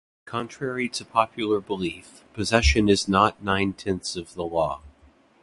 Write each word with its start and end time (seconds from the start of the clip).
Contrary 0.25 0.89
to 0.89 1.05
popular 1.05 1.59
belief, 1.61 2.23
possession 2.33 2.89
is 2.89 3.07
not 3.07 3.43
nine 3.43 3.71
tenths 3.71 4.15
of 4.15 4.33
the 4.33 4.43
law. 4.43 4.81